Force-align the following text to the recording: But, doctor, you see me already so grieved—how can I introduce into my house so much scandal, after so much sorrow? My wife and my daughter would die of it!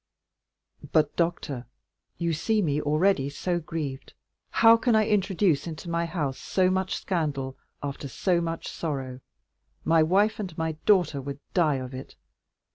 But, 0.91 1.15
doctor, 1.15 1.67
you 2.17 2.33
see 2.33 2.63
me 2.63 2.81
already 2.81 3.29
so 3.29 3.59
grieved—how 3.59 4.77
can 4.77 4.95
I 4.95 5.07
introduce 5.07 5.67
into 5.67 5.91
my 5.91 6.07
house 6.07 6.39
so 6.39 6.71
much 6.71 6.95
scandal, 6.95 7.55
after 7.83 8.07
so 8.07 8.41
much 8.41 8.67
sorrow? 8.67 9.19
My 9.85 10.01
wife 10.01 10.39
and 10.39 10.57
my 10.57 10.71
daughter 10.87 11.21
would 11.21 11.39
die 11.53 11.75
of 11.75 11.93
it! 11.93 12.15